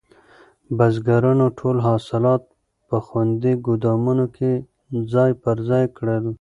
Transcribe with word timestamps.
بزګرانو 0.77 1.47
ټول 1.59 1.77
حاصلات 1.87 2.41
په 2.87 2.97
خوندي 3.05 3.53
ګودامونو 3.65 4.25
کې 4.35 4.51
ځای 5.13 5.31
پر 5.43 5.57
ځای 5.69 5.83
کړل. 5.97 6.25